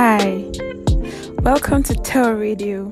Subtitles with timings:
[0.00, 0.48] Hi,
[1.42, 2.88] welcome to Tell Radio.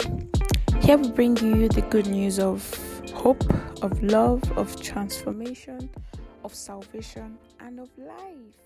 [0.81, 2.69] Here we bring you the good news of
[3.15, 3.45] hope,
[3.81, 5.89] of love, of transformation,
[6.43, 8.57] of salvation, and of life.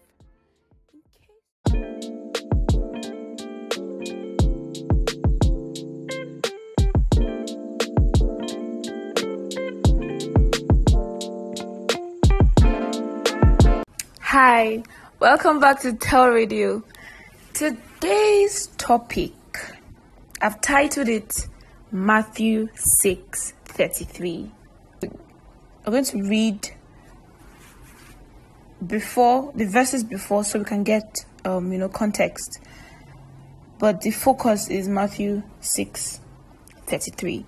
[14.23, 14.83] Hi,
[15.19, 16.83] welcome back to Tell Radio.
[18.01, 19.35] Today's topic,
[20.41, 21.31] I've titled it
[21.93, 24.51] Matthew 6 33.
[25.03, 25.11] I'm
[25.85, 26.71] going to read
[28.87, 32.61] before the verses before so we can get um, you know context.
[33.79, 36.21] But the focus is Matthew 6
[36.87, 37.45] 33.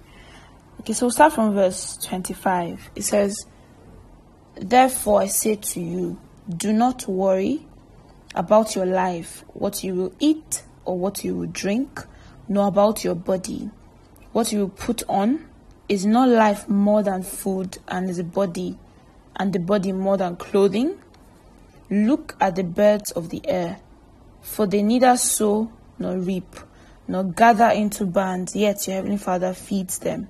[0.80, 2.90] Okay, so we'll start from verse 25.
[2.94, 3.46] It says,
[4.56, 6.20] Therefore I say to you,
[6.54, 7.66] do not worry
[8.34, 12.04] about your life, what you will eat or what you will drink,
[12.48, 13.70] nor about your body,
[14.32, 15.48] what you will put on.
[15.88, 18.78] Is not life more than food, and the body,
[19.36, 20.98] and the body more than clothing?
[21.90, 23.78] Look at the birds of the air,
[24.40, 26.56] for they neither sow nor reap,
[27.08, 30.28] nor gather into barns, yet your heavenly Father feeds them.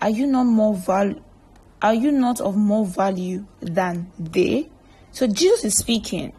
[0.00, 1.20] Are you not more val-
[1.80, 4.68] Are you not of more value than they?
[5.10, 6.32] So Jesus is speaking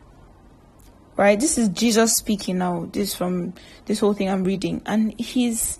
[1.17, 1.39] right?
[1.39, 2.89] This is jesus speaking now.
[2.91, 3.53] This from
[3.85, 4.81] this whole thing i'm reading.
[4.85, 5.79] And he's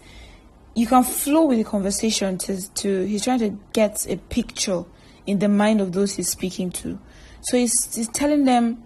[0.76, 4.84] you can flow with the conversation to, to he's trying to get a picture
[5.26, 7.00] in the mind of those he's speaking to.
[7.42, 8.84] So he's, he's telling them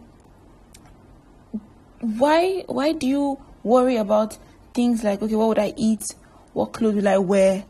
[2.00, 4.38] why why do you worry about
[4.73, 6.03] things like okay what would i eat?
[6.53, 7.66] What clothes will i wear?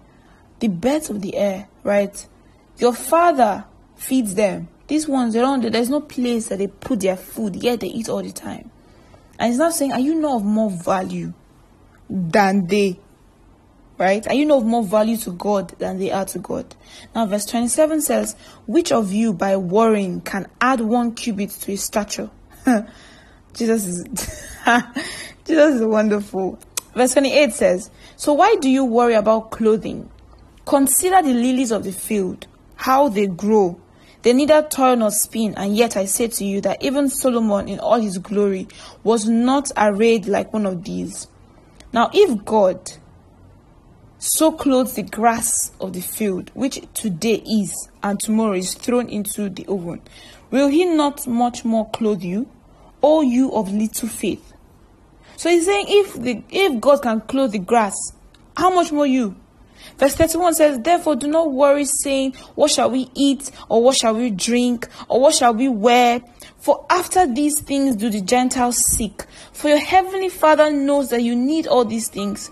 [0.60, 2.28] The birds of the air right?
[2.78, 7.18] Your father feeds them these ones they don't there's no place that they put their
[7.18, 7.56] food.
[7.56, 8.72] Yet they eat all the time.
[9.40, 11.34] And it's not saying are you not of more value
[12.10, 13.00] than they?
[13.98, 14.26] Right?
[14.28, 16.76] Are you not of more value to god than they are to god?
[17.14, 21.84] Now verse 27 says which of you by worrying can add one cubit to his
[21.84, 22.30] stature?
[23.54, 24.04] Jesus is
[25.46, 26.60] jesus is wonderful.
[26.94, 30.10] Verse 28 says so why do you worry about clothing?
[30.66, 33.80] Consider the lilies of the field how they grow
[34.24, 37.80] they neither toil nor spin, and yet I say to you that even Solomon in
[37.80, 38.68] all his glory
[39.04, 41.28] was not arrayed like one of these.
[41.94, 42.92] Now, if God
[44.20, 49.50] so clothes the grass of the field, which today is and tomorrow is thrown into
[49.50, 50.02] the oven,
[50.50, 52.50] will he not much more clothe you,
[53.04, 54.54] O you of little faith?
[55.38, 57.96] So he's saying, if the if God can clothe the grass,
[58.58, 59.36] how much more you?
[59.98, 64.16] Verse 31 says, Therefore, do not worry, saying, What shall we eat, or what shall
[64.16, 66.22] we drink, or what shall we wear?
[66.58, 69.24] For after these things do the Gentiles seek.
[69.54, 72.52] For your heavenly Father knows that you need all these things.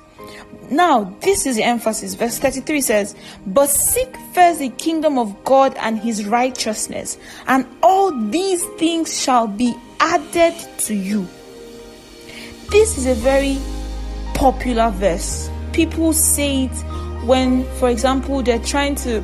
[0.70, 2.16] Now, this is the emphasis.
[2.16, 3.16] Verse 33 says,
[3.46, 7.18] But seek first the kingdom of God and his righteousness,
[7.48, 11.28] and all these things shall be added to you.
[12.72, 13.58] This is a very
[14.34, 15.50] popular verse.
[15.72, 16.86] People say it
[17.26, 19.22] when, for example, they're trying to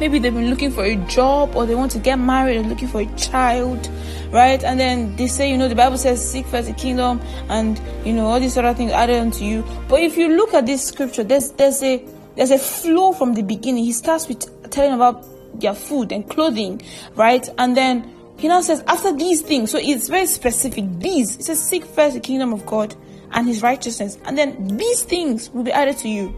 [0.00, 2.88] maybe they've been looking for a job or they want to get married or looking
[2.88, 3.88] for a child,
[4.30, 4.62] right?
[4.62, 8.12] And then they say, you know, the Bible says, seek first the kingdom and you
[8.12, 9.64] know all these other things added unto you.
[9.88, 12.04] But if you look at this scripture, there's there's a
[12.36, 13.84] there's a flow from the beginning.
[13.84, 15.26] He starts with telling about
[15.60, 16.82] their food and clothing,
[17.14, 17.48] right?
[17.56, 20.84] And then he now says, after these things, so it's very specific.
[20.98, 22.94] These, it says, seek first the kingdom of God
[23.30, 26.34] and his righteousness, and then these things will be added to you.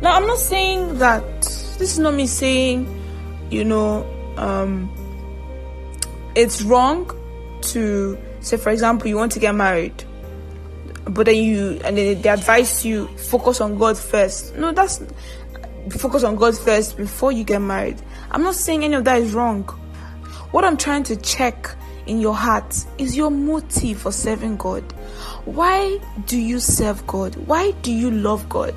[0.00, 2.86] Now, I'm not saying that this is not me saying,
[3.50, 4.04] you know,
[4.36, 4.92] um,
[6.34, 7.10] it's wrong
[7.62, 10.04] to say, for example, you want to get married,
[11.04, 14.54] but then you and then they advise you focus on God first.
[14.56, 15.02] No, that's
[15.90, 18.00] focus on God first before you get married.
[18.30, 19.64] I'm not saying any of that is wrong.
[20.50, 21.74] What I'm trying to check
[22.06, 24.82] in your heart is your motive for serving God.
[25.44, 27.34] Why do you serve God?
[27.46, 28.74] Why do you love God?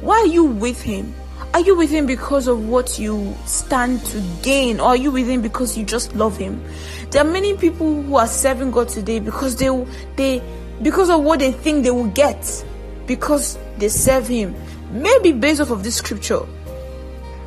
[0.00, 1.14] Why are you with Him?
[1.52, 5.26] Are you with Him because of what you stand to gain, or are you with
[5.26, 6.62] Him because you just love Him?
[7.10, 9.68] There are many people who are serving God today because they
[10.16, 10.42] they
[10.80, 12.64] because of what they think they will get
[13.06, 14.54] because they serve Him.
[14.90, 16.40] Maybe based off of this scripture.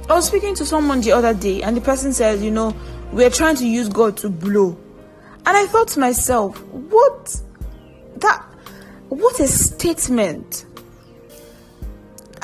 [0.09, 2.75] I was speaking to someone the other day, and the person said, "You know,
[3.11, 4.77] we're trying to use God to blow,"
[5.45, 7.35] and I thought to myself, "What
[8.17, 8.43] that?
[9.09, 10.65] What a statement!"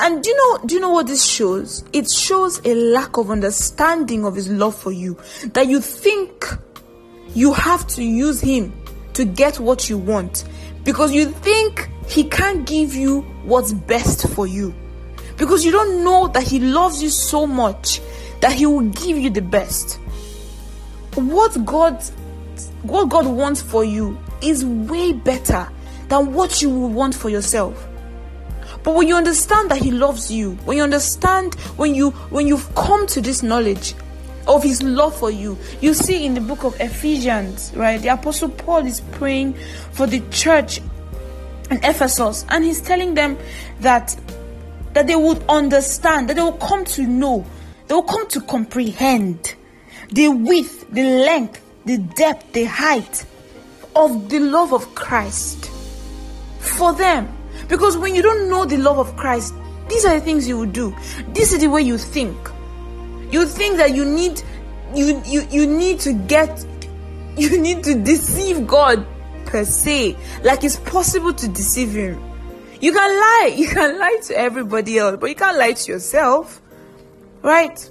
[0.00, 1.84] And do you know do you know what this shows?
[1.92, 5.18] It shows a lack of understanding of his love for you.
[5.52, 6.44] That you think
[7.34, 8.72] you have to use him
[9.14, 10.44] to get what you want
[10.84, 14.74] because you think he can't give you what's best for you
[15.36, 18.00] because you don't know that he loves you so much
[18.40, 19.98] that he will give you the best
[21.14, 22.02] what god
[22.82, 25.68] what god wants for you is way better
[26.08, 27.86] than what you would want for yourself
[28.82, 32.74] but when you understand that he loves you when you understand when you when you've
[32.74, 33.94] come to this knowledge
[34.46, 35.56] of his love for you.
[35.80, 38.00] You see in the book of Ephesians, right?
[38.00, 39.54] The apostle Paul is praying
[39.92, 40.78] for the church
[41.70, 43.38] in Ephesus and he's telling them
[43.80, 44.16] that
[44.92, 47.46] that they would understand, that they will come to know,
[47.86, 49.54] they will come to comprehend
[50.10, 53.24] the width, the length, the depth, the height
[53.94, 55.70] of the love of Christ
[56.58, 57.36] for them.
[57.70, 59.54] Because when you don't know the love of Christ,
[59.88, 60.94] these are the things you will do.
[61.28, 62.36] This is the way you think.
[63.30, 64.42] You think that you need
[64.94, 66.66] you you you need to get
[67.36, 69.06] you need to deceive God
[69.46, 70.16] per se.
[70.42, 72.20] Like it's possible to deceive him.
[72.80, 73.54] You can lie.
[73.56, 76.60] You can lie to everybody else, but you can't lie to yourself.
[77.42, 77.88] Right?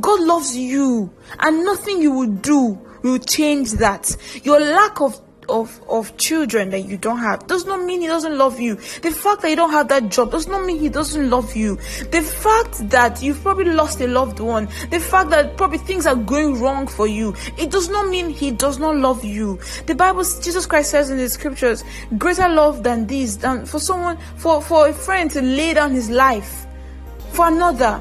[0.00, 4.16] God loves you, and nothing you will do will change that.
[4.42, 8.36] Your lack of of of children that you don't have does not mean he doesn't
[8.36, 8.74] love you.
[8.74, 11.76] The fact that you don't have that job does not mean he doesn't love you.
[12.10, 16.16] The fact that you've probably lost a loved one the fact that probably things are
[16.16, 19.58] going wrong for you it does not mean he does not love you.
[19.86, 21.84] The bible jesus christ says in the scriptures
[22.18, 26.10] greater love than this than for someone for for a friend to lay down his
[26.10, 26.66] life
[27.32, 28.00] for another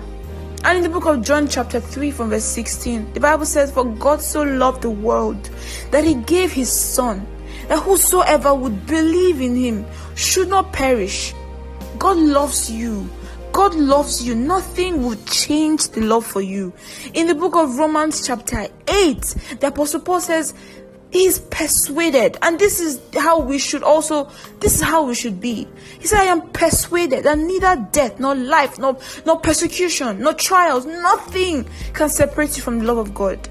[0.66, 3.84] and in the book of John, chapter 3, from verse 16, the Bible says, For
[3.84, 5.50] God so loved the world
[5.92, 7.26] that he gave his Son,
[7.68, 11.34] that whosoever would believe in him should not perish.
[12.00, 13.10] God loves you.
[13.52, 14.36] God loves you.
[14.36, 16.74] Nothing will change the love for you.
[17.14, 19.22] In the book of Romans, chapter 8,
[19.60, 20.54] the Apostle Paul says,
[21.14, 25.68] He's persuaded, and this is how we should also, this is how we should be.
[26.00, 30.88] He said, I am persuaded that neither death, nor life, nor, nor persecution, nor trials,
[30.88, 33.48] nothing can separate you from the love of God.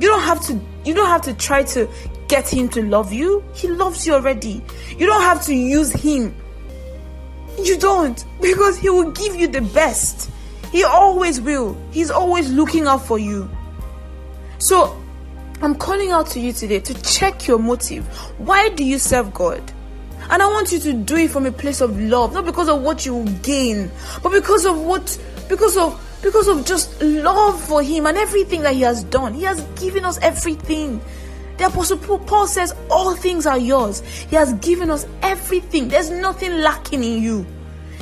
[0.00, 1.86] You don't have to, you don't have to try to
[2.28, 3.44] get him to love you.
[3.52, 4.64] He loves you already.
[4.96, 6.34] You don't have to use him.
[7.62, 10.30] You don't, because he will give you the best.
[10.72, 11.76] He always will.
[11.90, 13.50] He's always looking out for you.
[14.56, 14.98] So,
[15.62, 18.06] I'm calling out to you today to check your motive.
[18.38, 19.62] Why do you serve God?
[20.30, 22.82] And I want you to do it from a place of love, not because of
[22.82, 23.90] what you will gain,
[24.22, 25.18] but because of what,
[25.48, 29.34] because of, because of just love for Him and everything that He has done.
[29.34, 31.00] He has given us everything.
[31.58, 34.00] The Apostle Paul says, All things are yours.
[34.00, 35.88] He has given us everything.
[35.88, 37.46] There's nothing lacking in you.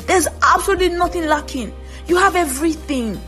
[0.06, 1.74] There's absolutely nothing lacking.
[2.06, 3.20] You have everything.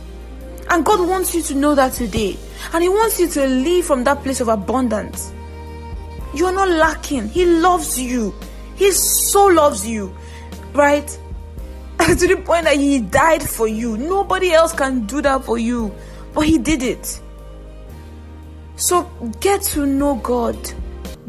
[0.69, 2.37] And God wants you to know that today.
[2.73, 5.33] And He wants you to live from that place of abundance.
[6.33, 7.29] You are not lacking.
[7.29, 8.33] He loves you.
[8.75, 10.15] He so loves you.
[10.73, 11.07] Right?
[11.99, 13.97] to the point that He died for you.
[13.97, 15.93] Nobody else can do that for you.
[16.33, 17.21] But He did it.
[18.75, 19.03] So
[19.39, 20.57] get to know God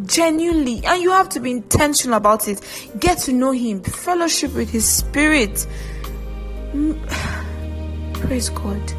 [0.04, 2.60] genuinely, and you have to be intentional about it.
[2.98, 5.66] Get to know Him, fellowship with His Spirit.
[8.14, 8.92] Praise God.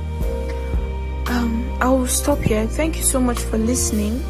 [1.80, 2.66] I will stop here.
[2.68, 4.24] Thank you so much for listening.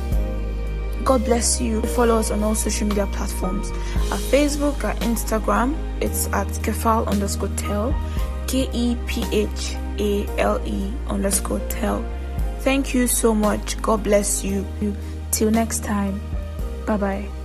[1.04, 1.82] God bless you.
[1.82, 3.72] Follow us on all social media platforms.
[4.12, 7.96] Our Facebook, our Instagram, it's at kephale underscore tel,
[8.48, 12.04] K E P H A L E underscore tel.
[12.60, 13.82] Thank you so much.
[13.82, 14.66] God bless you.
[15.32, 16.20] Till next time.
[16.86, 17.37] Bye bye.